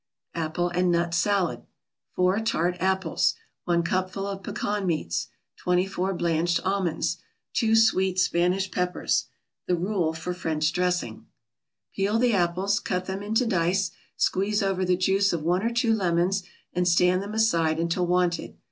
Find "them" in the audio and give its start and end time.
13.05-13.21, 17.21-17.35